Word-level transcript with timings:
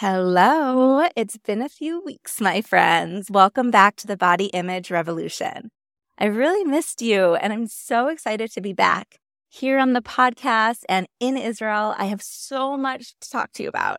Hello. 0.00 1.06
It's 1.14 1.36
been 1.36 1.60
a 1.60 1.68
few 1.68 2.02
weeks, 2.02 2.40
my 2.40 2.62
friends. 2.62 3.30
Welcome 3.30 3.70
back 3.70 3.96
to 3.96 4.06
the 4.06 4.16
Body 4.16 4.46
Image 4.46 4.90
Revolution. 4.90 5.70
I 6.16 6.24
really 6.24 6.64
missed 6.64 7.02
you, 7.02 7.34
and 7.34 7.52
I'm 7.52 7.66
so 7.66 8.08
excited 8.08 8.50
to 8.52 8.62
be 8.62 8.72
back 8.72 9.18
here 9.50 9.78
on 9.78 9.92
the 9.92 10.00
podcast 10.00 10.84
and 10.88 11.06
in 11.20 11.36
Israel. 11.36 11.94
I 11.98 12.06
have 12.06 12.22
so 12.22 12.78
much 12.78 13.12
to 13.20 13.28
talk 13.28 13.52
to 13.52 13.62
you 13.62 13.68
about. 13.68 13.98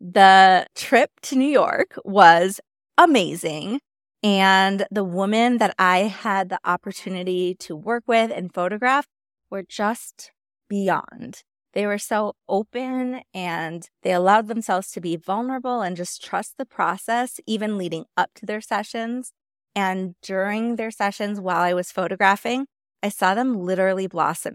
The 0.00 0.68
trip 0.74 1.10
to 1.24 1.36
New 1.36 1.50
York 1.50 1.98
was 2.02 2.58
amazing. 2.96 3.80
And 4.22 4.86
the 4.90 5.04
women 5.04 5.58
that 5.58 5.74
I 5.78 5.98
had 5.98 6.48
the 6.48 6.60
opportunity 6.64 7.54
to 7.56 7.76
work 7.76 8.04
with 8.06 8.32
and 8.34 8.54
photograph 8.54 9.06
were 9.50 9.64
just 9.68 10.30
beyond. 10.70 11.42
They 11.76 11.86
were 11.86 11.98
so 11.98 12.32
open 12.48 13.20
and 13.34 13.86
they 14.02 14.12
allowed 14.12 14.48
themselves 14.48 14.90
to 14.92 15.00
be 15.02 15.14
vulnerable 15.14 15.82
and 15.82 15.94
just 15.94 16.24
trust 16.24 16.54
the 16.56 16.64
process, 16.64 17.38
even 17.46 17.76
leading 17.76 18.06
up 18.16 18.30
to 18.36 18.46
their 18.46 18.62
sessions. 18.62 19.32
And 19.74 20.14
during 20.22 20.76
their 20.76 20.90
sessions 20.90 21.38
while 21.38 21.60
I 21.60 21.74
was 21.74 21.92
photographing, 21.92 22.64
I 23.02 23.10
saw 23.10 23.34
them 23.34 23.54
literally 23.54 24.06
blossom. 24.06 24.54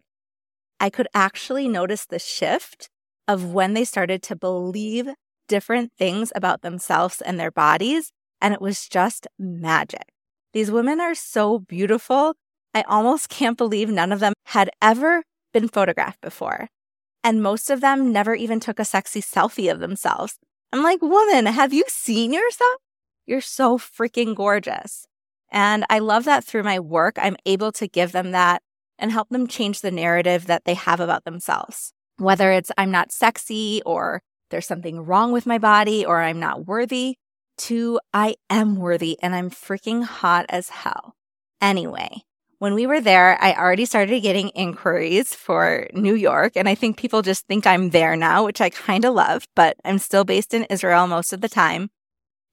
I 0.79 0.89
could 0.89 1.07
actually 1.13 1.67
notice 1.67 2.07
the 2.07 2.17
shift 2.17 2.89
of 3.27 3.53
when 3.53 3.75
they 3.75 3.85
started 3.85 4.23
to 4.23 4.35
believe 4.35 5.07
different 5.47 5.91
things 5.99 6.31
about 6.33 6.63
themselves 6.63 7.21
and 7.21 7.39
their 7.39 7.51
bodies. 7.51 8.11
And 8.41 8.51
it 8.51 8.61
was 8.61 8.89
just 8.89 9.27
magic. 9.37 10.11
These 10.53 10.71
women 10.71 10.99
are 10.99 11.13
so 11.13 11.59
beautiful. 11.59 12.33
I 12.73 12.81
almost 12.87 13.29
can't 13.29 13.59
believe 13.59 13.91
none 13.91 14.11
of 14.11 14.21
them 14.21 14.33
had 14.47 14.71
ever 14.81 15.21
been 15.53 15.67
photographed 15.67 16.21
before. 16.21 16.69
And 17.23 17.43
most 17.43 17.69
of 17.69 17.81
them 17.81 18.11
never 18.11 18.33
even 18.33 18.59
took 18.59 18.79
a 18.79 18.85
sexy 18.85 19.21
selfie 19.21 19.71
of 19.71 19.79
themselves. 19.79 20.37
I'm 20.73 20.83
like, 20.83 21.01
woman, 21.01 21.45
have 21.45 21.73
you 21.73 21.83
seen 21.87 22.33
yourself? 22.33 22.77
You're 23.25 23.41
so 23.41 23.77
freaking 23.77 24.35
gorgeous. 24.35 25.05
And 25.51 25.85
I 25.89 25.99
love 25.99 26.23
that 26.25 26.43
through 26.43 26.63
my 26.63 26.79
work, 26.79 27.17
I'm 27.17 27.35
able 27.45 27.71
to 27.73 27.87
give 27.87 28.13
them 28.13 28.31
that 28.31 28.63
and 28.97 29.11
help 29.11 29.29
them 29.29 29.47
change 29.47 29.81
the 29.81 29.91
narrative 29.91 30.47
that 30.47 30.65
they 30.65 30.75
have 30.75 30.99
about 30.99 31.25
themselves. 31.25 31.93
Whether 32.17 32.51
it's 32.51 32.71
I'm 32.77 32.91
not 32.91 33.11
sexy 33.11 33.81
or 33.85 34.21
there's 34.49 34.67
something 34.67 35.05
wrong 35.05 35.31
with 35.31 35.45
my 35.45 35.57
body 35.57 36.05
or 36.05 36.21
I'm 36.21 36.39
not 36.39 36.67
worthy, 36.67 37.15
to 37.57 37.99
I 38.13 38.35
am 38.49 38.75
worthy 38.75 39.17
and 39.21 39.35
I'm 39.35 39.49
freaking 39.49 40.03
hot 40.03 40.45
as 40.49 40.69
hell. 40.69 41.15
Anyway, 41.59 42.23
when 42.61 42.75
we 42.75 42.85
were 42.85 43.01
there, 43.01 43.39
I 43.41 43.55
already 43.55 43.85
started 43.85 44.21
getting 44.21 44.49
inquiries 44.49 45.33
for 45.33 45.87
New 45.95 46.13
York. 46.13 46.53
And 46.55 46.69
I 46.69 46.75
think 46.75 46.95
people 46.95 47.23
just 47.23 47.47
think 47.47 47.65
I'm 47.65 47.89
there 47.89 48.15
now, 48.15 48.45
which 48.45 48.61
I 48.61 48.69
kind 48.69 49.03
of 49.03 49.15
love, 49.15 49.47
but 49.55 49.77
I'm 49.83 49.97
still 49.97 50.23
based 50.23 50.53
in 50.53 50.65
Israel 50.65 51.07
most 51.07 51.33
of 51.33 51.41
the 51.41 51.49
time. 51.49 51.89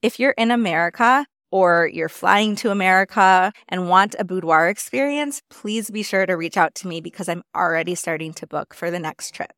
If 0.00 0.18
you're 0.18 0.34
in 0.38 0.50
America 0.50 1.26
or 1.50 1.90
you're 1.92 2.08
flying 2.08 2.56
to 2.56 2.70
America 2.70 3.52
and 3.68 3.90
want 3.90 4.16
a 4.18 4.24
boudoir 4.24 4.70
experience, 4.70 5.42
please 5.50 5.90
be 5.90 6.02
sure 6.02 6.24
to 6.24 6.38
reach 6.38 6.56
out 6.56 6.74
to 6.76 6.88
me 6.88 7.02
because 7.02 7.28
I'm 7.28 7.42
already 7.54 7.94
starting 7.94 8.32
to 8.32 8.46
book 8.46 8.72
for 8.72 8.90
the 8.90 8.98
next 8.98 9.34
trip. 9.34 9.52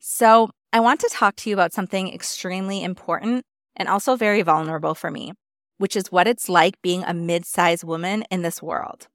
So, 0.00 0.50
I 0.72 0.80
want 0.80 0.98
to 1.02 1.10
talk 1.12 1.36
to 1.36 1.48
you 1.48 1.54
about 1.54 1.72
something 1.72 2.12
extremely 2.12 2.82
important 2.82 3.44
and 3.76 3.88
also 3.88 4.16
very 4.16 4.42
vulnerable 4.42 4.96
for 4.96 5.12
me, 5.12 5.32
which 5.76 5.94
is 5.94 6.10
what 6.10 6.26
it's 6.26 6.48
like 6.48 6.82
being 6.82 7.04
a 7.04 7.14
mid 7.14 7.46
sized 7.46 7.84
woman 7.84 8.24
in 8.32 8.42
this 8.42 8.60
world. 8.60 9.06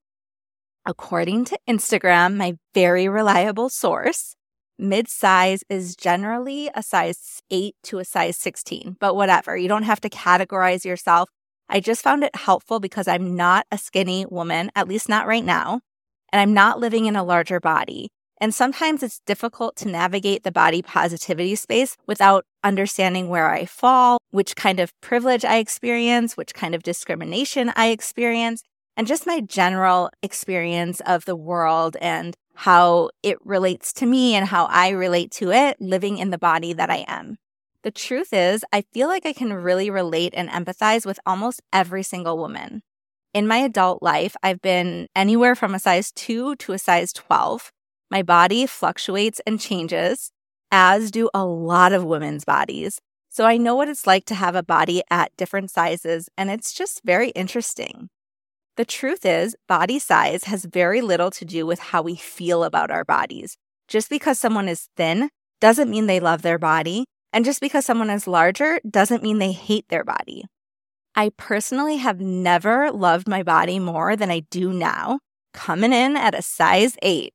According 0.85 1.45
to 1.45 1.59
Instagram, 1.67 2.35
my 2.35 2.57
very 2.73 3.07
reliable 3.07 3.69
source, 3.69 4.35
mid 4.77 5.07
size 5.07 5.63
is 5.69 5.95
generally 5.95 6.69
a 6.75 6.83
size 6.83 7.41
8 7.49 7.73
to 7.83 7.99
a 7.99 8.05
size 8.05 8.35
16, 8.35 8.97
but 8.99 9.15
whatever. 9.15 9.55
You 9.55 9.69
don't 9.69 9.83
have 9.83 10.01
to 10.01 10.09
categorize 10.09 10.83
yourself. 10.83 11.29
I 11.69 11.79
just 11.79 12.03
found 12.03 12.25
it 12.25 12.35
helpful 12.35 12.81
because 12.81 13.07
I'm 13.07 13.37
not 13.37 13.65
a 13.71 13.77
skinny 13.77 14.25
woman, 14.25 14.71
at 14.75 14.89
least 14.89 15.07
not 15.07 15.25
right 15.25 15.45
now, 15.45 15.79
and 16.33 16.41
I'm 16.41 16.53
not 16.53 16.81
living 16.81 17.05
in 17.05 17.15
a 17.15 17.23
larger 17.23 17.61
body. 17.61 18.09
And 18.41 18.53
sometimes 18.53 19.03
it's 19.03 19.21
difficult 19.25 19.77
to 19.77 19.87
navigate 19.87 20.43
the 20.43 20.51
body 20.51 20.81
positivity 20.81 21.55
space 21.55 21.95
without 22.05 22.43
understanding 22.61 23.29
where 23.29 23.49
I 23.49 23.63
fall, 23.63 24.17
which 24.31 24.57
kind 24.57 24.81
of 24.81 24.91
privilege 24.99 25.45
I 25.45 25.59
experience, 25.59 26.35
which 26.35 26.53
kind 26.53 26.75
of 26.75 26.83
discrimination 26.83 27.71
I 27.77 27.87
experience, 27.87 28.63
and 28.95 29.07
just 29.07 29.27
my 29.27 29.39
general 29.39 30.09
experience 30.21 31.01
of 31.01 31.25
the 31.25 31.35
world 31.35 31.97
and 32.01 32.35
how 32.55 33.09
it 33.23 33.37
relates 33.43 33.91
to 33.93 34.05
me 34.05 34.35
and 34.35 34.47
how 34.47 34.65
I 34.65 34.89
relate 34.89 35.31
to 35.31 35.51
it 35.51 35.77
living 35.79 36.17
in 36.17 36.29
the 36.29 36.37
body 36.37 36.73
that 36.73 36.89
I 36.89 37.05
am. 37.07 37.37
The 37.83 37.91
truth 37.91 38.31
is, 38.31 38.63
I 38.71 38.83
feel 38.93 39.07
like 39.07 39.25
I 39.25 39.33
can 39.33 39.53
really 39.53 39.89
relate 39.89 40.33
and 40.35 40.49
empathize 40.49 41.05
with 41.05 41.19
almost 41.25 41.61
every 41.73 42.03
single 42.03 42.37
woman. 42.37 42.81
In 43.33 43.47
my 43.47 43.57
adult 43.57 44.03
life, 44.03 44.35
I've 44.43 44.61
been 44.61 45.07
anywhere 45.15 45.55
from 45.55 45.73
a 45.73 45.79
size 45.79 46.11
2 46.11 46.55
to 46.57 46.73
a 46.73 46.77
size 46.77 47.11
12. 47.11 47.71
My 48.11 48.21
body 48.21 48.67
fluctuates 48.67 49.41
and 49.47 49.59
changes, 49.59 50.31
as 50.71 51.09
do 51.09 51.29
a 51.33 51.43
lot 51.43 51.93
of 51.93 52.03
women's 52.03 52.45
bodies. 52.45 53.01
So 53.29 53.45
I 53.45 53.57
know 53.57 53.75
what 53.75 53.89
it's 53.89 54.05
like 54.05 54.25
to 54.25 54.35
have 54.35 54.55
a 54.55 54.61
body 54.61 55.01
at 55.09 55.35
different 55.35 55.71
sizes, 55.71 56.29
and 56.37 56.51
it's 56.51 56.71
just 56.71 57.01
very 57.03 57.29
interesting. 57.31 58.09
The 58.75 58.85
truth 58.85 59.23
is, 59.23 59.55
body 59.67 59.99
size 59.99 60.45
has 60.45 60.65
very 60.65 61.01
little 61.01 61.29
to 61.31 61.45
do 61.45 61.65
with 61.65 61.79
how 61.79 62.01
we 62.01 62.15
feel 62.15 62.63
about 62.63 62.89
our 62.89 63.05
bodies. 63.05 63.55
Just 63.87 64.09
because 64.09 64.39
someone 64.39 64.67
is 64.67 64.89
thin 64.97 65.29
doesn't 65.61 65.91
mean 65.91 66.07
they 66.07 66.19
love 66.19 66.41
their 66.41 66.57
body. 66.57 67.05
And 67.31 67.45
just 67.45 67.61
because 67.61 67.85
someone 67.85 68.09
is 68.09 68.25
larger 68.25 68.79
doesn't 68.89 69.21
mean 69.21 69.37
they 69.37 69.51
hate 69.51 69.85
their 69.89 70.03
body. 70.03 70.45
I 71.15 71.29
personally 71.37 71.97
have 71.97 72.19
never 72.19 72.91
loved 72.91 73.27
my 73.27 73.43
body 73.43 73.77
more 73.77 74.15
than 74.15 74.31
I 74.31 74.39
do 74.49 74.73
now, 74.73 75.19
coming 75.53 75.93
in 75.93 76.17
at 76.17 76.33
a 76.33 76.41
size 76.41 76.95
eight. 77.03 77.33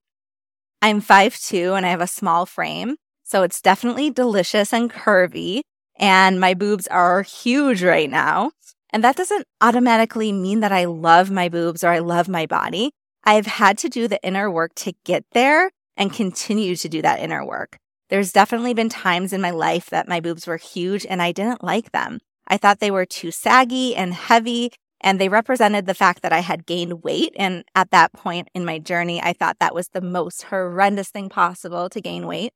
I'm 0.82 1.00
5'2 1.00 1.76
and 1.76 1.86
I 1.86 1.90
have 1.90 2.00
a 2.00 2.08
small 2.08 2.46
frame, 2.46 2.96
so 3.22 3.42
it's 3.44 3.60
definitely 3.60 4.10
delicious 4.10 4.72
and 4.72 4.92
curvy. 4.92 5.60
And 5.96 6.40
my 6.40 6.54
boobs 6.54 6.88
are 6.88 7.22
huge 7.22 7.84
right 7.84 8.10
now. 8.10 8.50
And 8.90 9.04
that 9.04 9.16
doesn't 9.16 9.46
automatically 9.60 10.32
mean 10.32 10.60
that 10.60 10.72
I 10.72 10.84
love 10.84 11.30
my 11.30 11.48
boobs 11.48 11.84
or 11.84 11.88
I 11.88 11.98
love 11.98 12.28
my 12.28 12.46
body. 12.46 12.90
I've 13.24 13.46
had 13.46 13.76
to 13.78 13.88
do 13.88 14.08
the 14.08 14.22
inner 14.22 14.50
work 14.50 14.74
to 14.76 14.94
get 15.04 15.24
there 15.32 15.70
and 15.96 16.12
continue 16.12 16.76
to 16.76 16.88
do 16.88 17.02
that 17.02 17.20
inner 17.20 17.44
work. 17.44 17.76
There's 18.08 18.32
definitely 18.32 18.72
been 18.72 18.88
times 18.88 19.32
in 19.32 19.40
my 19.40 19.50
life 19.50 19.90
that 19.90 20.08
my 20.08 20.20
boobs 20.20 20.46
were 20.46 20.56
huge 20.56 21.04
and 21.04 21.20
I 21.20 21.32
didn't 21.32 21.62
like 21.62 21.92
them. 21.92 22.20
I 22.46 22.56
thought 22.56 22.80
they 22.80 22.90
were 22.90 23.04
too 23.04 23.30
saggy 23.30 23.94
and 23.94 24.14
heavy 24.14 24.72
and 25.00 25.20
they 25.20 25.28
represented 25.28 25.86
the 25.86 25.94
fact 25.94 26.22
that 26.22 26.32
I 26.32 26.40
had 26.40 26.66
gained 26.66 27.04
weight. 27.04 27.34
And 27.36 27.64
at 27.74 27.90
that 27.90 28.12
point 28.12 28.48
in 28.54 28.64
my 28.64 28.78
journey, 28.78 29.20
I 29.22 29.32
thought 29.32 29.58
that 29.60 29.74
was 29.74 29.88
the 29.88 30.00
most 30.00 30.44
horrendous 30.44 31.10
thing 31.10 31.28
possible 31.28 31.88
to 31.90 32.00
gain 32.00 32.26
weight. 32.26 32.52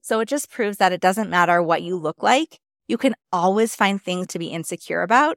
So 0.00 0.20
it 0.20 0.28
just 0.28 0.50
proves 0.50 0.78
that 0.78 0.92
it 0.92 1.00
doesn't 1.00 1.30
matter 1.30 1.62
what 1.62 1.82
you 1.82 1.96
look 1.96 2.22
like. 2.22 2.58
You 2.88 2.96
can 2.96 3.14
always 3.32 3.74
find 3.74 4.00
things 4.00 4.28
to 4.28 4.38
be 4.38 4.48
insecure 4.48 5.02
about 5.02 5.36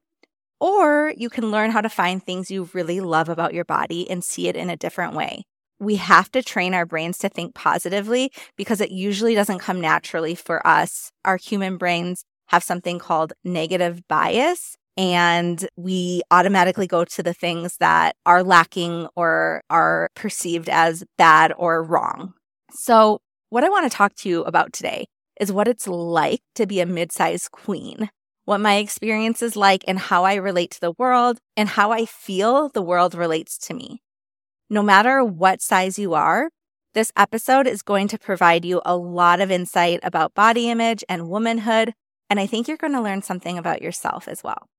or 0.60 1.14
you 1.18 1.30
can 1.30 1.52
learn 1.52 1.72
how 1.72 1.82
to 1.82 1.90
find 1.90 2.24
things 2.24 2.52
you 2.52 2.70
really 2.74 3.00
love 3.00 3.30
about 3.30 3.54
your 3.54 3.66
body 3.66 4.10
and 4.10 4.24
see 4.24 4.48
it 4.48 4.56
in 4.56 4.70
a 4.70 4.78
different 4.78 5.14
way. 5.14 5.44
We 5.80 5.98
have 5.98 6.32
to 6.32 6.42
train 6.42 6.74
our 6.74 6.86
brains 6.86 7.18
to 7.20 7.30
think 7.30 7.54
positively 7.54 8.32
because 8.56 8.80
it 8.80 8.92
usually 8.92 9.36
doesn't 9.36 9.60
come 9.60 9.82
naturally 9.82 10.36
for 10.36 10.66
us. 10.66 11.12
Our 11.26 11.38
human 11.38 11.78
brains 11.78 12.24
have 12.48 12.64
something 12.64 13.00
called 13.00 13.34
negative 13.44 14.08
bias, 14.08 14.78
and 14.96 15.68
we 15.76 16.22
automatically 16.32 16.88
go 16.88 17.04
to 17.04 17.24
the 17.24 17.34
things 17.34 17.78
that 17.80 18.16
are 18.26 18.44
lacking 18.44 19.08
or 19.16 19.62
are 19.70 20.10
perceived 20.16 20.70
as 20.70 21.04
bad 21.18 21.54
or 21.58 21.84
wrong. 21.84 22.34
So, 22.72 23.20
what 23.50 23.64
I 23.64 23.70
want 23.70 23.90
to 23.92 23.96
talk 23.96 24.16
to 24.16 24.30
you 24.30 24.44
about 24.44 24.74
today 24.74 25.08
is 25.40 25.52
what 25.52 25.68
it's 25.68 25.88
like 25.88 26.42
to 26.56 26.66
be 26.66 26.80
a 26.80 26.86
mid 26.86 27.12
sized 27.12 27.52
queen 27.52 28.09
what 28.46 28.62
my 28.62 28.76
experience 28.76 29.42
is 29.42 29.56
like 29.56 29.84
and 29.88 30.00
how 30.00 30.24
I 30.24 30.36
relate 30.36 30.72
to 30.72 30.80
the 30.82 30.94
world 30.97 31.40
and 31.58 31.68
how 31.68 31.92
I 31.92 32.06
feel 32.06 32.70
the 32.70 32.82
world 32.82 33.16
relates 33.16 33.58
to 33.68 33.74
me. 33.74 34.02
No 34.70 34.82
matter 34.82 35.24
what 35.24 35.62
size 35.62 36.00
you 36.00 36.14
are, 36.14 36.50
this 36.94 37.12
episode 37.18 37.68
is 37.68 37.82
going 37.82 38.08
to 38.08 38.18
provide 38.18 38.64
you 38.64 38.82
a 38.86 38.96
lot 38.96 39.42
of 39.42 39.52
insight 39.52 40.00
about 40.02 40.34
body 40.34 40.70
image 40.70 41.03
and 41.09 41.28
womanhood, 41.28 41.94
and 42.30 42.40
I 42.40 42.46
think 42.46 42.68
you're 42.68 42.78
going 42.78 42.94
to 42.94 43.02
learn 43.02 43.22
something 43.22 43.58
about 43.58 43.82
yourself 43.82 44.28
as 44.28 44.44
well. 44.44 44.70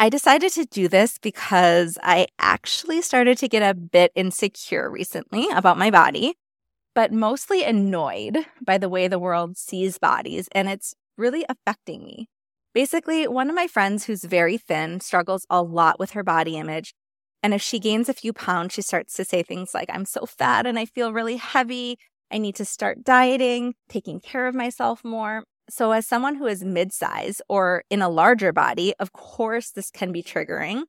I 0.00 0.08
decided 0.08 0.52
to 0.52 0.64
do 0.64 0.88
this 0.88 1.18
because 1.18 1.98
I 2.02 2.26
actually 2.38 3.02
started 3.02 3.38
to 3.38 3.48
get 3.48 3.68
a 3.68 3.74
bit 3.74 4.12
insecure 4.14 4.90
recently 4.90 5.48
about 5.50 5.78
my 5.78 5.90
body, 5.90 6.34
but 6.94 7.12
mostly 7.12 7.64
annoyed 7.64 8.46
by 8.60 8.78
the 8.78 8.88
way 8.88 9.08
the 9.08 9.18
world 9.18 9.56
sees 9.56 9.98
bodies, 9.98 10.48
and 10.52 10.68
it's 10.68 10.94
really 11.16 11.44
affecting 11.48 12.04
me. 12.04 12.28
Basically, 12.78 13.26
one 13.26 13.50
of 13.50 13.56
my 13.56 13.66
friends 13.66 14.04
who's 14.04 14.22
very 14.22 14.56
thin 14.56 15.00
struggles 15.00 15.44
a 15.50 15.60
lot 15.60 15.98
with 15.98 16.12
her 16.12 16.22
body 16.22 16.56
image. 16.56 16.94
And 17.42 17.52
if 17.52 17.60
she 17.60 17.80
gains 17.80 18.08
a 18.08 18.14
few 18.14 18.32
pounds, 18.32 18.72
she 18.72 18.82
starts 18.82 19.14
to 19.14 19.24
say 19.24 19.42
things 19.42 19.74
like, 19.74 19.90
I'm 19.92 20.04
so 20.04 20.26
fat 20.26 20.64
and 20.64 20.78
I 20.78 20.84
feel 20.84 21.12
really 21.12 21.38
heavy. 21.38 21.98
I 22.30 22.38
need 22.38 22.54
to 22.54 22.64
start 22.64 23.02
dieting, 23.02 23.74
taking 23.88 24.20
care 24.20 24.46
of 24.46 24.54
myself 24.54 25.02
more. 25.02 25.42
So, 25.68 25.90
as 25.90 26.06
someone 26.06 26.36
who 26.36 26.46
is 26.46 26.62
mid 26.62 26.92
size 26.92 27.42
or 27.48 27.82
in 27.90 28.00
a 28.00 28.08
larger 28.08 28.52
body, 28.52 28.94
of 29.00 29.12
course, 29.12 29.72
this 29.72 29.90
can 29.90 30.12
be 30.12 30.22
triggering, 30.22 30.82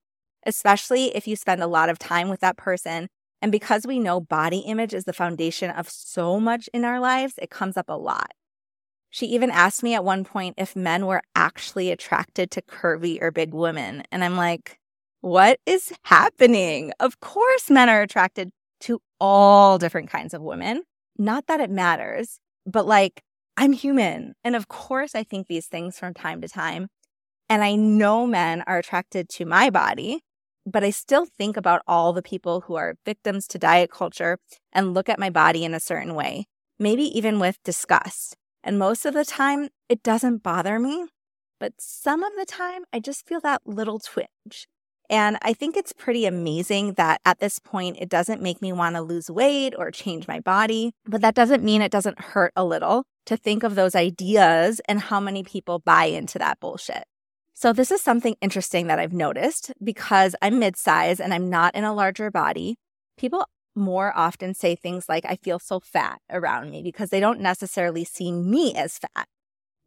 especially 0.45 1.15
if 1.15 1.27
you 1.27 1.35
spend 1.35 1.63
a 1.63 1.65
lot 1.65 1.89
of 1.89 1.97
time 1.97 2.29
with 2.29 2.41
that 2.41 2.55
person. 2.55 3.07
And 3.41 3.51
because 3.51 3.87
we 3.87 3.97
know 3.97 4.21
body 4.21 4.59
image 4.59 4.93
is 4.93 5.05
the 5.05 5.11
foundation 5.11 5.71
of 5.71 5.89
so 5.89 6.39
much 6.39 6.69
in 6.71 6.85
our 6.85 6.99
lives, 6.99 7.33
it 7.41 7.49
comes 7.49 7.77
up 7.77 7.89
a 7.89 7.97
lot. 7.97 8.29
She 9.09 9.25
even 9.27 9.49
asked 9.49 9.83
me 9.83 9.95
at 9.95 10.03
one 10.03 10.23
point 10.23 10.55
if 10.57 10.75
men 10.75 11.05
were 11.05 11.21
actually 11.35 11.91
attracted 11.91 12.51
to 12.51 12.61
curvy 12.61 13.21
or 13.21 13.31
big 13.31 13.53
women. 13.53 14.03
And 14.11 14.23
I'm 14.23 14.37
like, 14.37 14.79
what 15.21 15.59
is 15.65 15.91
happening? 16.03 16.93
Of 16.99 17.19
course, 17.19 17.69
men 17.69 17.89
are 17.89 18.01
attracted 18.01 18.51
to 18.81 19.01
all 19.19 19.77
different 19.77 20.09
kinds 20.09 20.33
of 20.33 20.41
women. 20.41 20.83
Not 21.17 21.47
that 21.47 21.59
it 21.59 21.69
matters, 21.69 22.39
but 22.65 22.85
like, 22.85 23.21
I'm 23.57 23.73
human. 23.73 24.35
And 24.43 24.55
of 24.55 24.67
course, 24.69 25.15
I 25.15 25.23
think 25.23 25.47
these 25.47 25.67
things 25.67 25.99
from 25.99 26.13
time 26.13 26.39
to 26.41 26.47
time. 26.47 26.87
And 27.49 27.63
I 27.63 27.75
know 27.75 28.25
men 28.27 28.63
are 28.67 28.77
attracted 28.77 29.27
to 29.29 29.45
my 29.45 29.69
body, 29.69 30.21
but 30.65 30.83
I 30.83 30.91
still 30.91 31.25
think 31.25 31.57
about 31.57 31.81
all 31.87 32.13
the 32.13 32.21
people 32.21 32.61
who 32.61 32.75
are 32.75 32.95
victims 33.05 33.47
to 33.47 33.57
diet 33.57 33.91
culture 33.91 34.37
and 34.71 34.93
look 34.93 35.09
at 35.09 35.19
my 35.19 35.29
body 35.29 35.65
in 35.65 35.73
a 35.73 35.79
certain 35.79 36.13
way, 36.13 36.45
maybe 36.77 37.03
even 37.03 37.39
with 37.39 37.57
disgust. 37.63 38.37
And 38.63 38.77
most 38.77 39.05
of 39.05 39.13
the 39.13 39.25
time, 39.25 39.69
it 39.87 40.03
doesn't 40.03 40.43
bother 40.43 40.79
me. 40.79 41.07
But 41.59 41.73
some 41.79 42.23
of 42.23 42.31
the 42.37 42.45
time, 42.45 42.83
I 42.93 42.99
just 42.99 43.27
feel 43.27 43.39
that 43.41 43.61
little 43.65 43.99
twinge. 43.99 44.67
And 45.09 45.37
I 45.41 45.53
think 45.53 45.75
it's 45.75 45.91
pretty 45.91 46.25
amazing 46.25 46.93
that 46.93 47.19
at 47.25 47.39
this 47.39 47.57
point, 47.57 47.97
it 47.99 48.09
doesn't 48.09 48.41
make 48.41 48.61
me 48.61 48.71
want 48.71 48.95
to 48.95 49.01
lose 49.01 49.29
weight 49.29 49.73
or 49.77 49.89
change 49.89 50.27
my 50.27 50.39
body. 50.39 50.91
But 51.05 51.21
that 51.21 51.33
doesn't 51.33 51.63
mean 51.63 51.81
it 51.81 51.91
doesn't 51.91 52.19
hurt 52.19 52.53
a 52.55 52.63
little 52.63 53.05
to 53.25 53.35
think 53.35 53.63
of 53.63 53.75
those 53.75 53.95
ideas 53.95 54.79
and 54.87 54.99
how 54.99 55.19
many 55.19 55.43
people 55.43 55.79
buy 55.79 56.05
into 56.05 56.37
that 56.39 56.59
bullshit. 56.59 57.05
So, 57.55 57.73
this 57.73 57.91
is 57.91 58.01
something 58.01 58.35
interesting 58.39 58.87
that 58.87 58.99
I've 58.99 59.11
noticed 59.11 59.73
because 59.83 60.35
I'm 60.41 60.61
midsize 60.61 61.19
and 61.19 61.33
I'm 61.33 61.49
not 61.49 61.75
in 61.75 61.83
a 61.83 61.93
larger 61.93 62.31
body. 62.31 62.77
People 63.17 63.45
more 63.75 64.15
often 64.15 64.53
say 64.53 64.75
things 64.75 65.07
like, 65.07 65.25
I 65.25 65.35
feel 65.35 65.59
so 65.59 65.79
fat 65.79 66.19
around 66.29 66.71
me 66.71 66.81
because 66.81 67.09
they 67.09 67.19
don't 67.19 67.39
necessarily 67.39 68.03
see 68.03 68.31
me 68.31 68.75
as 68.75 68.99
fat. 68.99 69.27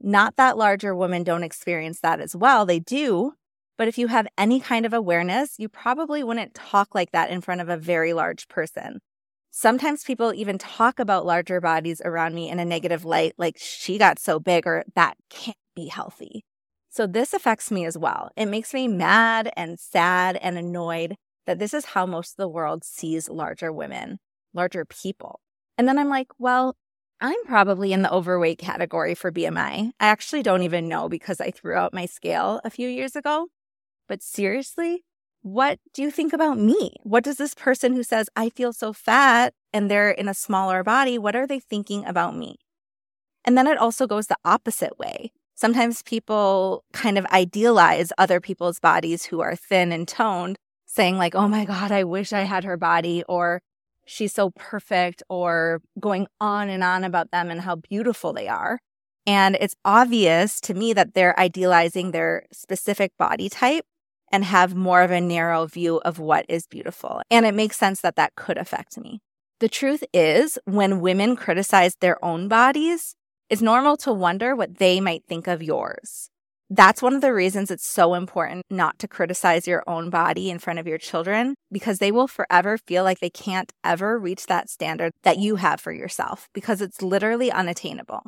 Not 0.01 0.37
that 0.37 0.57
larger 0.57 0.95
women 0.95 1.23
don't 1.23 1.45
experience 1.45 2.01
that 2.01 2.21
as 2.21 2.35
well, 2.35 2.67
they 2.67 2.81
do, 2.81 3.35
but 3.79 3.89
if 3.89 3.99
you 3.99 4.09
have 4.09 4.27
any 4.37 4.61
kind 4.61 4.85
of 4.85 4.93
awareness, 4.93 5.59
you 5.59 5.69
probably 5.69 6.25
wouldn't 6.25 6.55
talk 6.55 6.95
like 6.95 7.13
that 7.13 7.31
in 7.31 7.41
front 7.41 7.61
of 7.61 7.69
a 7.69 7.77
very 7.77 8.13
large 8.13 8.49
person. 8.49 9.01
Sometimes 9.51 10.03
people 10.03 10.33
even 10.33 10.57
talk 10.57 10.99
about 10.99 11.27
larger 11.27 11.61
bodies 11.61 12.01
around 12.05 12.35
me 12.35 12.49
in 12.49 12.59
a 12.59 12.65
negative 12.65 13.05
light, 13.05 13.35
like 13.37 13.57
she 13.59 13.99
got 13.99 14.19
so 14.19 14.41
big 14.41 14.67
or 14.67 14.83
that 14.95 15.17
can't 15.31 15.57
be 15.77 15.89
healthy. 15.89 16.45
So 16.89 17.07
this 17.07 17.33
affects 17.33 17.71
me 17.71 17.85
as 17.85 17.97
well. 17.97 18.31
It 18.37 18.47
makes 18.47 18.75
me 18.75 18.89
mad 18.89 19.51
and 19.57 19.79
sad 19.79 20.37
and 20.37 20.59
annoyed 20.59 21.17
that 21.47 21.59
this 21.59 21.75
is 21.75 21.87
how 21.87 22.07
most 22.07 22.33
of 22.33 22.37
the 22.37 22.49
world 22.49 22.85
sees 22.85 23.29
larger 23.29 23.73
women, 23.73 24.19
larger 24.55 24.85
people. 24.85 25.41
And 25.77 25.89
then 25.89 25.99
I'm 25.99 26.09
like, 26.09 26.29
well, 26.39 26.77
I'm 27.21 27.45
probably 27.45 27.93
in 27.93 28.03
the 28.03 28.13
overweight 28.13 28.59
category 28.59 29.15
for 29.15 29.31
BMI. 29.31 29.91
I 30.01 30.07
actually 30.07 30.43
don't 30.43 30.63
even 30.63 30.89
know 30.89 31.09
because 31.09 31.41
I 31.41 31.51
threw 31.51 31.75
out 31.75 31.95
my 31.95 32.07
scale 32.07 32.61
a 32.65 32.71
few 32.71 32.89
years 32.89 33.15
ago. 33.15 33.47
But 34.09 34.23
seriously, 34.23 35.05
what 35.43 35.79
do 35.95 36.03
you 36.03 36.11
think 36.11 36.33
about 36.33 36.59
me? 36.59 36.97
What 37.03 37.25
does 37.25 37.37
this 37.37 37.55
person 37.55 37.95
who 37.95 38.03
says, 38.03 38.29
I 38.37 38.49
feel 38.49 38.73
so 38.73 38.93
fat 38.93 39.55
and 39.73 39.91
they're 39.91 40.11
in 40.11 40.29
a 40.29 40.35
smaller 40.35 40.83
body, 40.83 41.19
what 41.19 41.37
are 41.37 41.47
they 41.47 41.61
thinking 41.61 42.05
about 42.05 42.37
me? 42.37 42.57
And 43.45 43.57
then 43.57 43.67
it 43.67 43.79
also 43.79 44.07
goes 44.07 44.27
the 44.27 44.37
opposite 44.45 44.99
way. 44.99 45.33
Sometimes 45.55 46.03
people 46.03 46.85
kind 46.93 47.19
of 47.19 47.27
idealize 47.27 48.13
other 48.19 48.41
people's 48.41 48.81
bodies 48.81 49.27
who 49.27 49.41
are 49.41 49.55
thin 49.55 49.93
and 49.93 50.09
toned, 50.09 50.57
saying, 50.95 51.17
like, 51.17 51.35
oh 51.35 51.49
my 51.49 51.65
God, 51.65 51.91
I 51.91 52.05
wish 52.05 52.33
I 52.33 52.43
had 52.43 52.65
her 52.65 52.77
body, 52.77 53.25
or 53.29 53.63
she's 54.05 54.35
so 54.35 54.51
perfect, 54.51 55.23
or 55.29 55.81
going 55.99 56.27
on 56.41 56.69
and 56.69 56.85
on 56.85 57.03
about 57.03 57.31
them 57.31 57.51
and 57.51 57.63
how 57.63 57.77
beautiful 57.77 58.33
they 58.33 58.47
are. 58.47 58.79
And 59.27 59.57
it's 59.61 59.77
obvious 59.85 60.61
to 60.63 60.75
me 60.75 60.93
that 60.93 61.15
they're 61.15 61.39
idealizing 61.39 62.11
their 62.11 62.45
specific 62.53 63.13
body 63.19 63.49
type 63.49 63.85
and 64.31 64.45
have 64.45 64.75
more 64.75 65.03
of 65.03 65.11
a 65.11 65.21
narrow 65.21 65.67
view 65.67 65.99
of 65.99 66.19
what 66.19 66.45
is 66.49 66.67
beautiful. 66.67 67.23
And 67.31 67.47
it 67.47 67.55
makes 67.55 67.77
sense 67.77 68.01
that 68.01 68.17
that 68.17 68.35
could 68.35 68.59
affect 68.59 68.99
me. 68.99 69.21
The 69.61 69.69
truth 69.69 70.03
is, 70.13 70.59
when 70.65 71.01
women 71.01 71.37
criticize 71.37 71.97
their 72.01 72.23
own 72.25 72.49
bodies, 72.49 73.15
it's 73.49 73.63
normal 73.63 73.97
to 73.99 74.13
wonder 74.13 74.57
what 74.57 74.79
they 74.79 75.01
might 75.01 75.25
think 75.29 75.47
of 75.47 75.63
yours. 75.63 76.31
That's 76.75 77.03
one 77.03 77.13
of 77.13 77.21
the 77.21 77.35
reasons 77.35 77.71
it's 77.71 77.87
so 77.87 78.15
important 78.15 78.65
not 78.71 78.99
to 79.01 79.07
criticize 79.07 79.69
your 79.69 79.85
own 79.87 80.09
body 80.09 80.49
in 80.49 80.59
front 80.59 80.79
of 80.79 80.87
your 80.87 80.97
children 80.97 81.55
because 81.71 81.99
they 81.99 82.11
will 82.11 82.27
forever 82.27 82.79
feel 82.79 83.05
like 83.05 83.21
they 83.21 83.29
can't 83.29 83.71
ever 83.85 84.19
reach 84.19 84.47
that 84.47 84.71
standard 84.71 85.13
that 85.23 85.37
you 85.37 85.57
have 85.57 85.83
for 85.83 85.93
yourself 85.93 86.49
because 86.55 86.81
it's 86.81 87.03
literally 87.03 87.53
unattainable. 87.53 88.23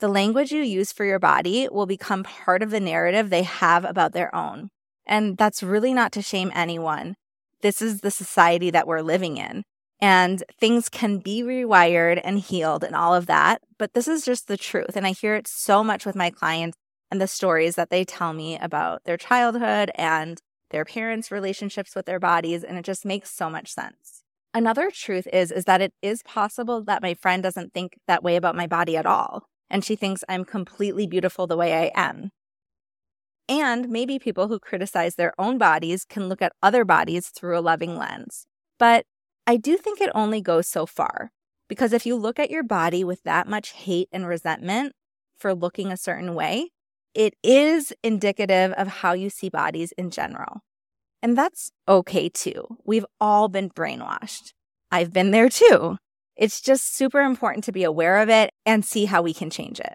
The 0.00 0.08
language 0.08 0.52
you 0.52 0.60
use 0.60 0.92
for 0.92 1.06
your 1.06 1.18
body 1.18 1.66
will 1.72 1.86
become 1.86 2.24
part 2.24 2.62
of 2.62 2.68
the 2.68 2.78
narrative 2.78 3.30
they 3.30 3.44
have 3.44 3.86
about 3.86 4.12
their 4.12 4.34
own. 4.34 4.68
And 5.06 5.38
that's 5.38 5.62
really 5.62 5.94
not 5.94 6.12
to 6.12 6.20
shame 6.20 6.52
anyone. 6.54 7.14
This 7.62 7.80
is 7.80 8.02
the 8.02 8.10
society 8.10 8.68
that 8.68 8.86
we're 8.86 9.00
living 9.00 9.38
in. 9.38 9.62
And 9.98 10.44
things 10.60 10.90
can 10.90 11.20
be 11.20 11.42
rewired 11.42 12.20
and 12.22 12.38
healed 12.38 12.84
and 12.84 12.94
all 12.94 13.14
of 13.14 13.24
that. 13.26 13.62
But 13.78 13.94
this 13.94 14.08
is 14.08 14.26
just 14.26 14.46
the 14.46 14.58
truth. 14.58 14.94
And 14.94 15.06
I 15.06 15.12
hear 15.12 15.36
it 15.36 15.48
so 15.48 15.82
much 15.82 16.04
with 16.04 16.16
my 16.16 16.28
clients 16.28 16.76
and 17.12 17.20
the 17.20 17.26
stories 17.26 17.74
that 17.74 17.90
they 17.90 18.06
tell 18.06 18.32
me 18.32 18.58
about 18.58 19.04
their 19.04 19.18
childhood 19.18 19.90
and 19.96 20.40
their 20.70 20.86
parents' 20.86 21.30
relationships 21.30 21.94
with 21.94 22.06
their 22.06 22.18
bodies. 22.18 22.64
And 22.64 22.78
it 22.78 22.86
just 22.86 23.04
makes 23.04 23.30
so 23.30 23.50
much 23.50 23.70
sense. 23.70 24.22
Another 24.54 24.90
truth 24.90 25.28
is, 25.30 25.52
is 25.52 25.64
that 25.66 25.82
it 25.82 25.92
is 26.00 26.22
possible 26.22 26.82
that 26.84 27.02
my 27.02 27.12
friend 27.12 27.42
doesn't 27.42 27.74
think 27.74 27.98
that 28.08 28.22
way 28.22 28.36
about 28.36 28.56
my 28.56 28.66
body 28.66 28.96
at 28.96 29.04
all. 29.04 29.42
And 29.68 29.84
she 29.84 29.94
thinks 29.94 30.24
I'm 30.26 30.46
completely 30.46 31.06
beautiful 31.06 31.46
the 31.46 31.56
way 31.56 31.74
I 31.74 31.90
am. 31.94 32.30
And 33.46 33.90
maybe 33.90 34.18
people 34.18 34.48
who 34.48 34.58
criticize 34.58 35.16
their 35.16 35.34
own 35.38 35.58
bodies 35.58 36.06
can 36.08 36.30
look 36.30 36.40
at 36.40 36.54
other 36.62 36.82
bodies 36.82 37.28
through 37.28 37.58
a 37.58 37.60
loving 37.60 37.98
lens. 37.98 38.46
But 38.78 39.04
I 39.46 39.58
do 39.58 39.76
think 39.76 40.00
it 40.00 40.10
only 40.14 40.40
goes 40.40 40.66
so 40.66 40.86
far. 40.86 41.30
Because 41.68 41.92
if 41.92 42.06
you 42.06 42.16
look 42.16 42.38
at 42.38 42.50
your 42.50 42.62
body 42.62 43.04
with 43.04 43.22
that 43.24 43.46
much 43.46 43.72
hate 43.72 44.08
and 44.12 44.26
resentment 44.26 44.94
for 45.36 45.54
looking 45.54 45.92
a 45.92 45.98
certain 45.98 46.34
way, 46.34 46.70
it 47.14 47.34
is 47.42 47.92
indicative 48.02 48.72
of 48.72 48.88
how 48.88 49.12
you 49.12 49.30
see 49.30 49.48
bodies 49.48 49.92
in 49.98 50.10
general. 50.10 50.60
And 51.22 51.38
that's 51.38 51.70
okay 51.88 52.28
too. 52.28 52.78
We've 52.84 53.06
all 53.20 53.48
been 53.48 53.70
brainwashed. 53.70 54.52
I've 54.90 55.12
been 55.12 55.30
there 55.30 55.48
too. 55.48 55.96
It's 56.36 56.60
just 56.60 56.96
super 56.96 57.20
important 57.20 57.64
to 57.64 57.72
be 57.72 57.84
aware 57.84 58.18
of 58.18 58.28
it 58.28 58.52
and 58.66 58.84
see 58.84 59.04
how 59.04 59.22
we 59.22 59.34
can 59.34 59.50
change 59.50 59.78
it. 59.78 59.94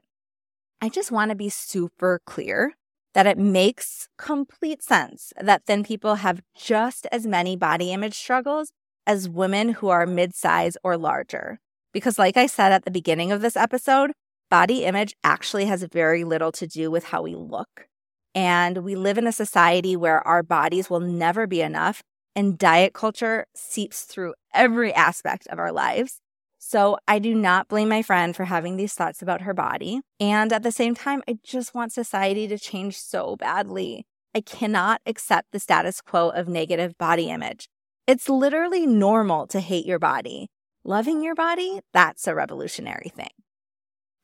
I 0.81 0.89
just 0.89 1.11
want 1.11 1.29
to 1.29 1.35
be 1.35 1.49
super 1.49 2.21
clear 2.25 2.73
that 3.13 3.25
it 3.25 3.37
makes 3.37 4.07
complete 4.17 4.83
sense 4.83 5.33
that 5.41 5.63
thin 5.65 5.83
people 5.83 6.15
have 6.15 6.41
just 6.55 7.07
as 7.11 7.25
many 7.25 7.55
body 7.55 7.91
image 7.91 8.13
struggles 8.13 8.71
as 9.07 9.27
women 9.27 9.69
who 9.69 9.87
are 9.87 10.05
mid 10.05 10.35
size 10.35 10.77
or 10.83 10.97
larger. 10.97 11.59
Because, 11.93 12.19
like 12.19 12.37
I 12.37 12.45
said 12.45 12.71
at 12.71 12.85
the 12.85 12.91
beginning 12.91 13.31
of 13.31 13.41
this 13.41 13.57
episode, 13.57 14.11
body 14.49 14.85
image 14.85 15.15
actually 15.23 15.65
has 15.65 15.83
very 15.83 16.23
little 16.23 16.51
to 16.53 16.67
do 16.67 16.89
with 16.89 17.05
how 17.05 17.21
we 17.21 17.35
look. 17.35 17.87
And 18.33 18.79
we 18.79 18.95
live 18.95 19.17
in 19.17 19.27
a 19.27 19.31
society 19.31 19.95
where 19.95 20.25
our 20.27 20.43
bodies 20.43 20.89
will 20.89 20.99
never 20.99 21.47
be 21.47 21.61
enough, 21.61 22.03
and 22.35 22.57
diet 22.57 22.93
culture 22.93 23.47
seeps 23.55 24.03
through 24.03 24.35
every 24.53 24.93
aspect 24.93 25.47
of 25.47 25.59
our 25.59 25.71
lives. 25.71 26.21
So 26.59 26.97
I 27.07 27.19
do 27.19 27.33
not 27.33 27.67
blame 27.67 27.89
my 27.89 28.01
friend 28.01 28.35
for 28.35 28.45
having 28.45 28.77
these 28.77 28.93
thoughts 28.93 29.21
about 29.21 29.41
her 29.41 29.53
body. 29.53 30.01
And 30.19 30.51
at 30.51 30.63
the 30.63 30.71
same 30.71 30.95
time, 30.95 31.23
I 31.27 31.37
just 31.43 31.73
want 31.73 31.93
society 31.93 32.47
to 32.47 32.59
change 32.59 32.97
so 32.97 33.35
badly. 33.37 34.05
I 34.35 34.41
cannot 34.41 35.01
accept 35.05 35.51
the 35.51 35.59
status 35.59 36.01
quo 36.01 36.29
of 36.29 36.47
negative 36.47 36.97
body 36.97 37.29
image. 37.29 37.69
It's 38.05 38.29
literally 38.29 38.85
normal 38.85 39.47
to 39.47 39.59
hate 39.59 39.85
your 39.85 39.99
body. 39.99 40.47
Loving 40.83 41.23
your 41.23 41.35
body, 41.35 41.79
that's 41.93 42.27
a 42.27 42.35
revolutionary 42.35 43.11
thing. 43.15 43.29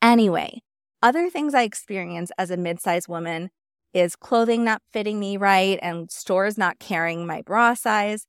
Anyway, 0.03 0.59
other 1.01 1.29
things 1.29 1.53
I 1.53 1.61
experience 1.61 2.29
as 2.37 2.51
a 2.51 2.57
mid 2.57 2.81
sized 2.81 3.07
woman 3.07 3.49
is 3.93 4.17
clothing 4.17 4.65
not 4.65 4.81
fitting 4.91 5.17
me 5.17 5.37
right 5.37 5.79
and 5.81 6.11
stores 6.11 6.57
not 6.57 6.77
carrying 6.77 7.25
my 7.25 7.41
bra 7.41 7.73
size. 7.73 8.25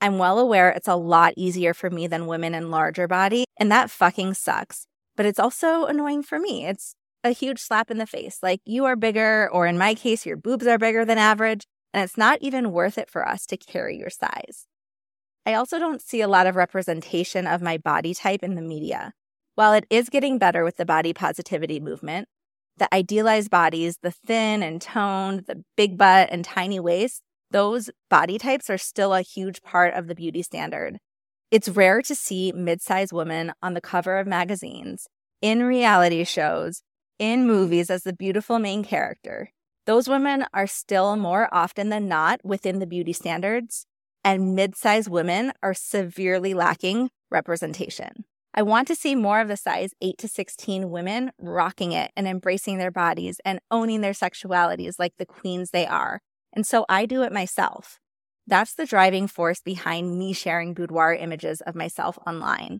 I'm 0.00 0.18
well 0.18 0.38
aware 0.38 0.70
it's 0.70 0.86
a 0.86 0.94
lot 0.94 1.34
easier 1.36 1.74
for 1.74 1.90
me 1.90 2.06
than 2.06 2.28
women 2.28 2.54
in 2.54 2.70
larger 2.70 3.08
body, 3.08 3.46
and 3.58 3.68
that 3.72 3.90
fucking 3.90 4.34
sucks. 4.34 4.86
But 5.16 5.26
it's 5.26 5.40
also 5.40 5.86
annoying 5.86 6.22
for 6.22 6.38
me. 6.38 6.66
It's 6.66 6.94
a 7.24 7.30
huge 7.30 7.58
slap 7.58 7.90
in 7.90 7.98
the 7.98 8.06
face. 8.06 8.38
Like, 8.40 8.60
you 8.64 8.84
are 8.84 8.94
bigger, 8.94 9.50
or 9.52 9.66
in 9.66 9.76
my 9.76 9.94
case, 9.94 10.24
your 10.24 10.36
boobs 10.36 10.68
are 10.68 10.78
bigger 10.78 11.04
than 11.04 11.18
average, 11.18 11.66
and 11.92 12.04
it's 12.04 12.16
not 12.16 12.38
even 12.40 12.70
worth 12.70 12.96
it 12.96 13.10
for 13.10 13.26
us 13.26 13.44
to 13.46 13.56
carry 13.56 13.98
your 13.98 14.10
size. 14.10 14.66
I 15.44 15.54
also 15.54 15.80
don't 15.80 16.00
see 16.00 16.20
a 16.20 16.28
lot 16.28 16.46
of 16.46 16.54
representation 16.54 17.48
of 17.48 17.60
my 17.60 17.76
body 17.76 18.14
type 18.14 18.44
in 18.44 18.54
the 18.54 18.62
media. 18.62 19.14
While 19.58 19.72
it 19.72 19.86
is 19.90 20.08
getting 20.08 20.38
better 20.38 20.62
with 20.62 20.76
the 20.76 20.86
body 20.86 21.12
positivity 21.12 21.80
movement, 21.80 22.28
the 22.76 22.88
idealized 22.94 23.50
bodies, 23.50 23.98
the 24.00 24.12
thin 24.12 24.62
and 24.62 24.80
toned, 24.80 25.46
the 25.48 25.64
big 25.76 25.98
butt 25.98 26.28
and 26.30 26.44
tiny 26.44 26.78
waist, 26.78 27.22
those 27.50 27.90
body 28.08 28.38
types 28.38 28.70
are 28.70 28.78
still 28.78 29.12
a 29.12 29.20
huge 29.20 29.60
part 29.62 29.94
of 29.94 30.06
the 30.06 30.14
beauty 30.14 30.42
standard. 30.42 30.98
It's 31.50 31.68
rare 31.68 32.02
to 32.02 32.14
see 32.14 32.52
mid 32.52 32.80
sized 32.80 33.12
women 33.12 33.52
on 33.60 33.74
the 33.74 33.80
cover 33.80 34.18
of 34.18 34.28
magazines, 34.28 35.08
in 35.42 35.64
reality 35.64 36.22
shows, 36.22 36.84
in 37.18 37.44
movies 37.44 37.90
as 37.90 38.04
the 38.04 38.12
beautiful 38.12 38.60
main 38.60 38.84
character. 38.84 39.50
Those 39.86 40.08
women 40.08 40.46
are 40.54 40.68
still 40.68 41.16
more 41.16 41.48
often 41.50 41.88
than 41.88 42.06
not 42.06 42.38
within 42.44 42.78
the 42.78 42.86
beauty 42.86 43.12
standards, 43.12 43.86
and 44.22 44.54
mid 44.54 44.76
sized 44.76 45.10
women 45.10 45.52
are 45.64 45.74
severely 45.74 46.54
lacking 46.54 47.10
representation. 47.28 48.24
I 48.54 48.62
want 48.62 48.88
to 48.88 48.94
see 48.94 49.14
more 49.14 49.40
of 49.40 49.48
the 49.48 49.56
size 49.56 49.92
8 50.00 50.18
to 50.18 50.28
16 50.28 50.90
women 50.90 51.32
rocking 51.38 51.92
it 51.92 52.10
and 52.16 52.26
embracing 52.26 52.78
their 52.78 52.90
bodies 52.90 53.40
and 53.44 53.60
owning 53.70 54.00
their 54.00 54.12
sexualities 54.12 54.98
like 54.98 55.12
the 55.18 55.26
queens 55.26 55.70
they 55.70 55.86
are. 55.86 56.20
And 56.52 56.66
so 56.66 56.84
I 56.88 57.06
do 57.06 57.22
it 57.22 57.32
myself. 57.32 57.98
That's 58.46 58.74
the 58.74 58.86
driving 58.86 59.26
force 59.28 59.60
behind 59.60 60.18
me 60.18 60.32
sharing 60.32 60.72
boudoir 60.72 61.14
images 61.14 61.60
of 61.60 61.74
myself 61.74 62.18
online 62.26 62.78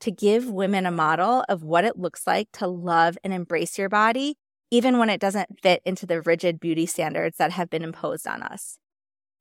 to 0.00 0.10
give 0.10 0.50
women 0.50 0.84
a 0.84 0.90
model 0.90 1.44
of 1.48 1.64
what 1.64 1.84
it 1.84 1.98
looks 1.98 2.26
like 2.26 2.52
to 2.52 2.66
love 2.66 3.16
and 3.24 3.32
embrace 3.32 3.78
your 3.78 3.88
body, 3.88 4.36
even 4.70 4.98
when 4.98 5.08
it 5.08 5.20
doesn't 5.20 5.60
fit 5.62 5.80
into 5.86 6.06
the 6.06 6.20
rigid 6.20 6.60
beauty 6.60 6.84
standards 6.84 7.38
that 7.38 7.52
have 7.52 7.70
been 7.70 7.82
imposed 7.82 8.26
on 8.26 8.42
us. 8.42 8.78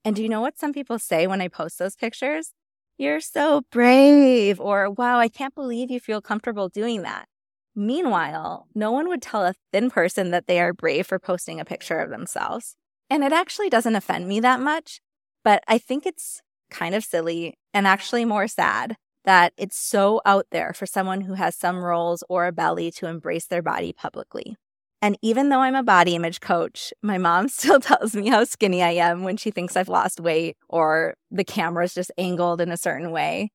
And 0.05 0.15
do 0.15 0.23
you 0.23 0.29
know 0.29 0.41
what 0.41 0.57
some 0.57 0.71
people 0.71 0.99
say 0.99 1.27
when 1.27 1.41
I 1.41 1.47
post 1.47 1.77
those 1.77 1.95
pictures? 1.95 2.53
You're 2.97 3.19
so 3.19 3.61
brave, 3.71 4.59
or 4.59 4.89
wow, 4.89 5.19
I 5.19 5.27
can't 5.27 5.53
believe 5.55 5.91
you 5.91 5.99
feel 5.99 6.21
comfortable 6.21 6.69
doing 6.69 7.01
that. 7.01 7.27
Meanwhile, 7.75 8.67
no 8.73 8.91
one 8.91 9.09
would 9.09 9.21
tell 9.21 9.45
a 9.45 9.53
thin 9.73 9.89
person 9.89 10.31
that 10.31 10.47
they 10.47 10.61
are 10.61 10.73
brave 10.73 11.05
for 11.07 11.19
posting 11.19 11.59
a 11.59 11.65
picture 11.65 11.99
of 11.99 12.09
themselves. 12.09 12.75
And 13.09 13.23
it 13.23 13.33
actually 13.33 13.69
doesn't 13.69 13.95
offend 13.95 14.27
me 14.27 14.39
that 14.41 14.59
much 14.59 15.01
but 15.43 15.63
I 15.67 15.77
think 15.77 16.07
it's 16.07 16.41
kind 16.71 16.95
of 16.95 17.03
silly 17.03 17.53
and 17.71 17.85
actually 17.85 18.25
more 18.25 18.47
sad 18.47 18.97
that 19.25 19.53
it's 19.57 19.77
so 19.77 20.19
out 20.25 20.47
there 20.51 20.73
for 20.73 20.87
someone 20.87 21.21
who 21.21 21.35
has 21.35 21.55
some 21.55 21.83
rolls 21.83 22.23
or 22.29 22.47
a 22.47 22.51
belly 22.51 22.89
to 22.93 23.05
embrace 23.07 23.45
their 23.45 23.61
body 23.61 23.93
publicly. 23.93 24.55
And 25.05 25.19
even 25.21 25.49
though 25.49 25.59
I'm 25.59 25.75
a 25.75 25.83
body 25.83 26.15
image 26.15 26.39
coach, 26.39 26.91
my 27.03 27.19
mom 27.19 27.47
still 27.59 27.79
tells 27.79 28.15
me 28.15 28.27
how 28.27 28.43
skinny 28.43 28.81
I 28.81 28.93
am 28.93 29.21
when 29.21 29.37
she 29.37 29.51
thinks 29.51 29.77
I've 29.77 29.87
lost 29.87 30.19
weight 30.19 30.57
or 30.67 31.13
the 31.29 31.43
camera's 31.43 31.93
just 31.93 32.11
angled 32.17 32.59
in 32.59 32.71
a 32.71 32.77
certain 32.77 33.11
way. 33.11 33.51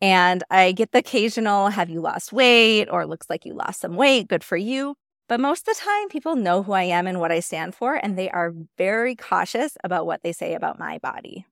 And 0.00 0.44
I 0.48 0.70
get 0.70 0.92
the 0.92 0.98
occasional, 0.98 1.70
have 1.70 1.90
you 1.90 2.00
lost 2.00 2.32
weight? 2.32 2.86
Or 2.88 3.04
looks 3.04 3.28
like 3.28 3.44
you 3.44 3.52
lost 3.52 3.80
some 3.80 3.96
weight. 3.96 4.28
Good 4.28 4.44
for 4.44 4.56
you. 4.56 4.94
But 5.28 5.40
most 5.40 5.66
of 5.66 5.74
the 5.74 5.80
time, 5.80 6.08
people 6.08 6.36
know 6.36 6.62
who 6.62 6.70
I 6.70 6.84
am 6.84 7.08
and 7.08 7.18
what 7.18 7.32
I 7.32 7.40
stand 7.40 7.74
for, 7.74 7.94
and 7.94 8.16
they 8.16 8.30
are 8.30 8.54
very 8.78 9.16
cautious 9.16 9.76
about 9.82 10.06
what 10.06 10.22
they 10.22 10.32
say 10.32 10.54
about 10.54 10.78
my 10.78 10.98
body. 10.98 11.46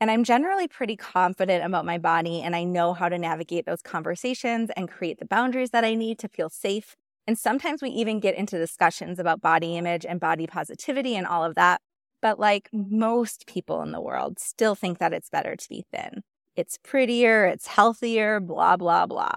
And 0.00 0.10
I'm 0.10 0.24
generally 0.24 0.68
pretty 0.68 0.96
confident 0.96 1.64
about 1.64 1.84
my 1.84 1.98
body, 1.98 2.40
and 2.40 2.56
I 2.56 2.64
know 2.64 2.94
how 2.94 3.10
to 3.10 3.18
navigate 3.18 3.66
those 3.66 3.82
conversations 3.82 4.70
and 4.74 4.90
create 4.90 5.18
the 5.18 5.26
boundaries 5.26 5.70
that 5.70 5.84
I 5.84 5.94
need 5.94 6.18
to 6.20 6.28
feel 6.28 6.48
safe. 6.48 6.96
And 7.26 7.38
sometimes 7.38 7.82
we 7.82 7.90
even 7.90 8.20
get 8.20 8.36
into 8.36 8.58
discussions 8.58 9.18
about 9.18 9.40
body 9.40 9.76
image 9.76 10.06
and 10.06 10.20
body 10.20 10.46
positivity 10.46 11.16
and 11.16 11.26
all 11.26 11.44
of 11.44 11.56
that. 11.56 11.80
But 12.22 12.38
like 12.38 12.68
most 12.72 13.46
people 13.46 13.82
in 13.82 13.92
the 13.92 14.00
world, 14.00 14.38
still 14.38 14.74
think 14.74 14.98
that 14.98 15.12
it's 15.12 15.28
better 15.28 15.56
to 15.56 15.68
be 15.68 15.84
thin. 15.92 16.22
It's 16.54 16.78
prettier, 16.82 17.44
it's 17.44 17.66
healthier, 17.66 18.40
blah, 18.40 18.76
blah, 18.76 19.06
blah. 19.06 19.36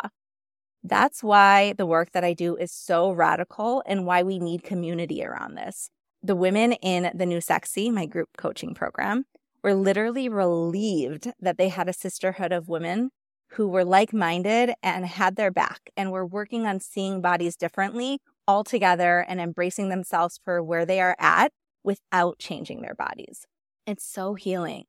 That's 0.84 1.22
why 1.22 1.74
the 1.74 1.86
work 1.86 2.12
that 2.14 2.24
I 2.24 2.34
do 2.34 2.56
is 2.56 2.72
so 2.72 3.12
radical 3.12 3.84
and 3.86 4.06
why 4.06 4.24
we 4.24 4.40
need 4.40 4.64
community 4.64 5.24
around 5.24 5.56
this. 5.56 5.90
The 6.24 6.36
women 6.36 6.74
in 6.74 7.12
the 7.14 7.26
New 7.26 7.42
Sexy, 7.42 7.90
my 7.90 8.06
group 8.06 8.30
coaching 8.38 8.74
program, 8.74 9.26
were 9.62 9.74
literally 9.74 10.30
relieved 10.30 11.32
that 11.40 11.58
they 11.58 11.70
had 11.70 11.90
a 11.90 11.94
sisterhood 11.94 12.54
of 12.54 12.70
women 12.70 13.12
who 13.52 13.68
were 13.68 13.86
like 13.86 14.14
minded 14.14 14.74
and 14.84 15.06
had 15.06 15.36
their 15.36 15.52
back 15.52 15.90
and 15.98 16.12
were 16.12 16.26
working 16.26 16.66
on 16.66 16.80
seeing 16.80 17.22
bodies 17.22 17.56
differently 17.56 18.20
all 18.48 18.64
together 18.64 19.26
and 19.28 19.40
embracing 19.40 19.90
themselves 19.90 20.40
for 20.44 20.64
where 20.64 20.86
they 20.86 21.00
are 21.00 21.16
at 21.20 21.52
without 21.84 22.40
changing 22.40 22.82
their 22.82 22.96
bodies. 22.96 23.46
It's 23.86 24.04
so 24.04 24.34
healing. 24.34 24.86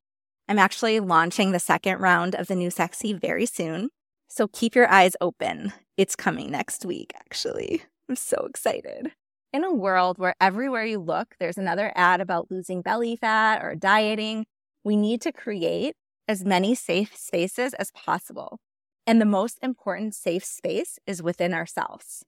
I'm 0.48 0.58
actually 0.58 0.98
launching 0.98 1.52
the 1.52 1.60
second 1.60 2.00
round 2.00 2.34
of 2.34 2.46
the 2.46 2.54
New 2.54 2.70
Sexy 2.70 3.12
very 3.12 3.46
soon. 3.46 3.90
So 4.28 4.48
keep 4.48 4.74
your 4.74 4.90
eyes 4.90 5.14
open. 5.20 5.72
It's 5.96 6.16
coming 6.16 6.50
next 6.50 6.84
week, 6.84 7.12
actually. 7.16 7.82
I'm 8.08 8.16
so 8.16 8.46
excited. 8.48 9.12
In 9.52 9.64
a 9.64 9.74
world 9.74 10.18
where 10.18 10.34
everywhere 10.40 10.84
you 10.84 10.98
look, 10.98 11.34
there's 11.38 11.58
another 11.58 11.92
ad 11.94 12.20
about 12.20 12.50
losing 12.50 12.82
belly 12.82 13.16
fat 13.16 13.62
or 13.62 13.74
dieting, 13.74 14.46
we 14.84 14.96
need 14.96 15.20
to 15.22 15.32
create 15.32 15.96
as 16.30 16.44
many 16.44 16.76
safe 16.76 17.16
spaces 17.16 17.74
as 17.74 17.90
possible. 17.90 18.60
And 19.04 19.20
the 19.20 19.24
most 19.24 19.58
important 19.62 20.14
safe 20.14 20.44
space 20.44 20.96
is 21.04 21.20
within 21.20 21.52
ourselves. 21.52 22.24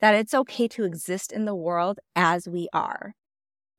That 0.00 0.14
it's 0.14 0.34
okay 0.34 0.68
to 0.68 0.84
exist 0.84 1.32
in 1.32 1.46
the 1.46 1.54
world 1.54 1.98
as 2.14 2.46
we 2.46 2.68
are. 2.74 3.14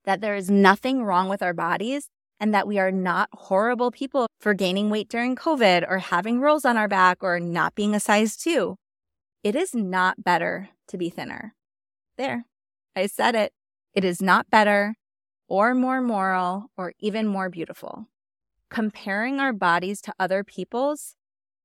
That 0.04 0.20
there 0.20 0.36
is 0.36 0.50
nothing 0.50 1.04
wrong 1.04 1.30
with 1.30 1.44
our 1.44 1.54
bodies 1.54 2.10
and 2.40 2.56
that 2.56 2.68
we 2.68 2.80
are 2.80 2.92
not 2.92 3.30
horrible 3.34 3.92
people 3.92 4.26
for 4.40 4.56
gaining 4.56 4.90
weight 4.90 5.10
during 5.10 5.36
COVID 5.36 5.86
or 5.88 6.00
having 6.00 6.40
rolls 6.40 6.66
on 6.66 6.76
our 6.76 6.88
back 6.88 7.20
or 7.22 7.40
not 7.40 7.76
being 7.76 7.94
a 7.94 8.00
size 8.00 8.36
two. 8.36 8.78
It 9.44 9.56
is 9.56 9.76
not 9.76 10.24
better 10.24 10.70
to 10.88 10.98
be 10.98 11.12
thinner. 11.12 11.54
There, 12.18 12.46
I 12.96 13.06
said 13.06 13.36
it. 13.36 13.54
It 13.94 14.04
is 14.04 14.24
not 14.24 14.50
better 14.50 14.96
or 15.48 15.76
more 15.76 16.02
moral 16.02 16.72
or 16.76 16.94
even 16.98 17.28
more 17.28 17.50
beautiful. 17.50 18.08
Comparing 18.70 19.40
our 19.40 19.54
bodies 19.54 20.02
to 20.02 20.14
other 20.20 20.44
people's 20.44 21.16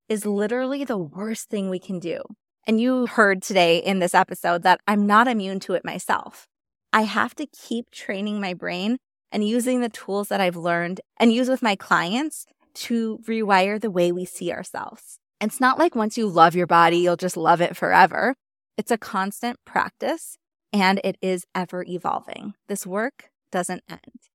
is 0.08 0.24
literally 0.24 0.84
the 0.84 0.96
worst 0.96 1.48
thing 1.48 1.68
we 1.68 1.78
can 1.78 1.98
do. 1.98 2.22
And 2.64 2.80
you 2.80 3.06
heard 3.06 3.42
today 3.42 3.78
in 3.78 3.98
this 3.98 4.14
episode 4.14 4.62
that 4.62 4.80
I'm 4.86 5.06
not 5.06 5.26
immune 5.26 5.58
to 5.60 5.74
it 5.74 5.84
myself. 5.84 6.46
I 6.92 7.02
have 7.02 7.34
to 7.36 7.46
keep 7.46 7.90
training 7.90 8.40
my 8.40 8.54
brain 8.54 8.98
and 9.32 9.46
using 9.46 9.80
the 9.80 9.88
tools 9.88 10.28
that 10.28 10.40
I've 10.40 10.56
learned 10.56 11.00
and 11.18 11.32
use 11.32 11.48
with 11.48 11.62
my 11.62 11.74
clients 11.74 12.46
to 12.74 13.18
rewire 13.26 13.80
the 13.80 13.90
way 13.90 14.12
we 14.12 14.24
see 14.24 14.52
ourselves. 14.52 15.18
It's 15.40 15.60
not 15.60 15.78
like 15.78 15.96
once 15.96 16.16
you 16.16 16.28
love 16.28 16.54
your 16.54 16.68
body, 16.68 16.98
you'll 16.98 17.16
just 17.16 17.36
love 17.36 17.60
it 17.60 17.76
forever. 17.76 18.36
It's 18.78 18.92
a 18.92 18.98
constant 18.98 19.58
practice 19.64 20.38
and 20.72 21.00
it 21.02 21.16
is 21.20 21.46
ever 21.52 21.84
evolving. 21.86 22.54
This 22.68 22.86
work 22.86 23.30
doesn't 23.50 23.82
end. 23.88 24.31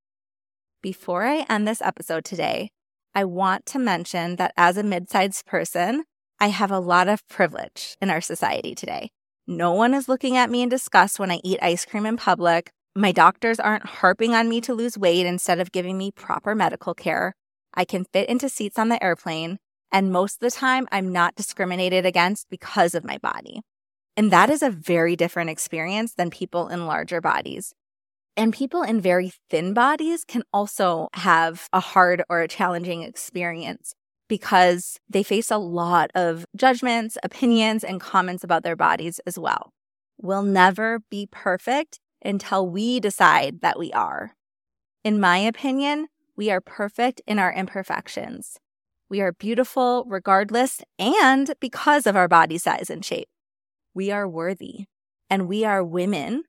Before 0.88 1.26
I 1.26 1.46
end 1.50 1.68
this 1.68 1.82
episode 1.82 2.24
today, 2.24 2.70
I 3.14 3.26
want 3.26 3.66
to 3.66 3.78
mention 3.78 4.38
that 4.38 4.54
as 4.56 4.78
a 4.78 4.84
mid 4.84 5.10
sized 5.10 5.46
person, 5.46 6.06
I 6.40 6.48
have 6.48 6.72
a 6.72 6.80
lot 6.80 7.10
of 7.10 7.28
privilege 7.28 7.98
in 8.02 8.10
our 8.10 8.22
society 8.22 8.74
today. 8.74 9.10
No 9.46 9.74
one 9.74 9.94
is 9.94 10.08
looking 10.08 10.38
at 10.38 10.50
me 10.50 10.62
in 10.62 10.70
disgust 10.70 11.20
when 11.20 11.30
I 11.30 11.42
eat 11.44 11.60
ice 11.62 11.84
cream 11.84 12.06
in 12.06 12.16
public 12.16 12.72
my 12.96 13.12
doctors 13.12 13.60
aren't 13.60 13.86
harping 13.86 14.34
on 14.34 14.48
me 14.48 14.62
to 14.62 14.74
lose 14.74 14.98
weight 14.98 15.26
instead 15.26 15.60
of 15.60 15.74
giving 15.74 15.98
me 15.98 16.10
proper 16.10 16.56
medical 16.56 16.94
care. 16.94 17.36
I 17.74 17.84
can 17.84 18.06
fit 18.06 18.30
into 18.30 18.48
seats 18.48 18.80
on 18.80 18.88
the 18.88 19.04
airplane. 19.04 19.58
And 19.92 20.14
most 20.14 20.36
of 20.36 20.40
the 20.40 20.58
time, 20.58 20.88
I'm 20.90 21.12
not 21.12 21.36
discriminated 21.36 22.06
against 22.06 22.50
because 22.50 22.96
of 22.96 23.04
my 23.04 23.18
body. 23.18 23.60
And 24.16 24.32
that 24.32 24.50
is 24.50 24.64
a 24.64 24.72
very 24.72 25.18
different 25.18 25.50
experience 25.50 26.14
than 26.14 26.30
people 26.30 26.70
in 26.70 26.88
larger 26.88 27.20
bodies. 27.20 27.74
And 28.38 28.54
people 28.54 28.84
in 28.84 29.02
very 29.02 29.34
thin 29.50 29.74
bodies 29.74 30.24
can 30.24 30.44
also 30.54 31.10
have 31.14 31.68
a 31.74 31.80
hard 31.80 32.24
or 32.30 32.42
a 32.42 32.48
challenging 32.48 33.02
experience 33.02 33.96
because 34.30 35.00
they 35.10 35.24
face 35.24 35.50
a 35.50 35.58
lot 35.58 36.12
of 36.14 36.46
judgments, 36.56 37.18
opinions, 37.24 37.84
and 37.84 38.00
comments 38.00 38.44
about 38.44 38.62
their 38.62 38.76
bodies 38.76 39.20
as 39.26 39.40
well. 39.40 39.72
We'll 40.22 40.44
never 40.44 41.00
be 41.10 41.28
perfect 41.32 42.00
until 42.24 42.70
we 42.70 43.00
decide 43.00 43.62
that 43.62 43.80
we 43.80 43.92
are. 43.92 44.34
In 45.04 45.20
my 45.20 45.40
opinion, 45.40 46.08
we 46.36 46.52
are 46.52 46.62
perfect 46.62 47.22
in 47.26 47.40
our 47.40 47.52
imperfections. 47.52 48.60
We 49.10 49.20
are 49.20 49.32
beautiful 49.32 50.06
regardless 50.08 50.82
and 51.00 51.56
because 51.60 52.06
of 52.06 52.16
our 52.16 52.28
body 52.28 52.60
size 52.60 52.92
and 52.92 53.04
shape. 53.04 53.30
We 53.96 54.12
are 54.12 54.28
worthy 54.28 54.86
and 55.30 55.48
we 55.48 55.66
are 55.66 55.84
women, 55.84 56.44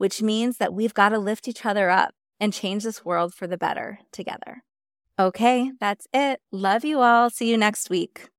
which 0.00 0.22
means 0.22 0.56
that 0.56 0.72
we've 0.72 0.94
got 0.94 1.10
to 1.10 1.18
lift 1.18 1.46
each 1.46 1.66
other 1.66 1.90
up 1.90 2.14
and 2.40 2.54
change 2.54 2.84
this 2.84 3.04
world 3.04 3.34
for 3.34 3.46
the 3.46 3.58
better 3.58 3.98
together. 4.12 4.64
Okay, 5.18 5.72
that's 5.78 6.06
it. 6.14 6.40
Love 6.50 6.86
you 6.86 7.00
all. 7.00 7.28
See 7.28 7.50
you 7.50 7.58
next 7.58 7.90
week. 7.90 8.30